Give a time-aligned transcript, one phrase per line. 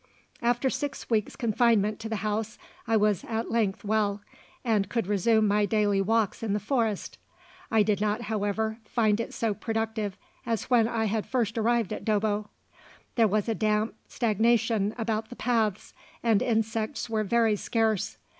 [0.41, 2.57] After six weeks' confinement to the house
[2.87, 4.21] I was at length well,
[4.65, 7.19] and could resume my daily walks in the forest.
[7.69, 12.03] I did not, however, find it so productive as when I had first arrived at
[12.03, 12.49] Dobbo.
[13.13, 15.93] There was a damp stagnation about the paths,
[16.23, 18.17] and insects were very scarce.